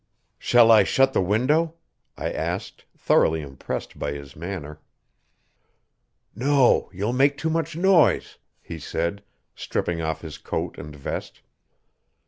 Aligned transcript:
"Shall 0.39 0.71
I 0.71 0.83
shut 0.83 1.13
the 1.13 1.21
window?" 1.21 1.75
I 2.17 2.31
asked, 2.33 2.85
thoroughly 2.97 3.43
impressed 3.43 3.99
by 3.99 4.13
his 4.13 4.35
manner. 4.35 4.79
"No, 6.33 6.89
you'll 6.91 7.13
make 7.13 7.37
too 7.37 7.51
much 7.51 7.75
noise," 7.75 8.39
he 8.63 8.79
said, 8.79 9.21
stripping 9.53 10.01
off 10.01 10.21
his 10.21 10.39
coat 10.39 10.79
and 10.79 10.95
vest. 10.95 11.41